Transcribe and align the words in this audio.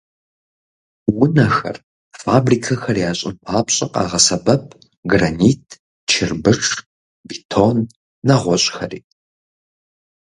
Унэхэр, 1.21 1.77
фабрикэхэр 2.21 2.97
ящӀын 3.09 3.35
папщӀэ, 3.45 3.87
къагъэсэбэп 3.93 4.63
гранит, 5.09 5.65
чырбыш, 6.09 6.61
бетон, 7.27 7.77
нэгъуэщӀхэри. 8.27 8.99